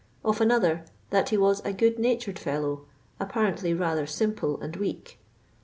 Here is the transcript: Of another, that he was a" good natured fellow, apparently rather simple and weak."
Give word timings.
Of 0.25 0.41
another, 0.41 0.85
that 1.11 1.29
he 1.29 1.37
was 1.37 1.59
a" 1.63 1.73
good 1.73 1.99
natured 1.99 2.39
fellow, 2.39 2.87
apparently 3.19 3.71
rather 3.75 4.07
simple 4.07 4.59
and 4.59 4.75
weak." 4.77 5.19